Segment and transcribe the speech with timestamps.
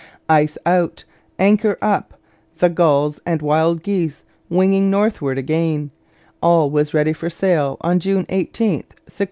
[0.29, 1.03] Ice out,
[1.37, 2.15] anchor up,
[2.57, 5.91] the gulls and wild geese winging northward again
[6.41, 8.37] all was ready for sail on June 18,
[8.77, 9.17] 1611.